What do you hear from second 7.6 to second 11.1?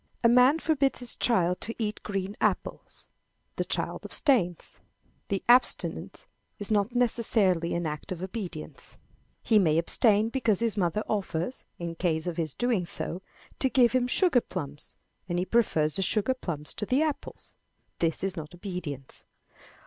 an act of obedience. He may abstain because his mother